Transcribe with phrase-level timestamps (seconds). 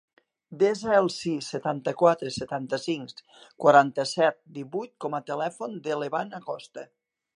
[0.61, 3.13] Desa el sis, setanta-quatre, setanta-cinc,
[3.65, 6.89] quaranta-set, divuit com a telèfon de l'Evan Acosta.